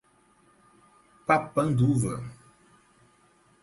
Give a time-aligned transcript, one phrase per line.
[1.27, 2.13] Papanduva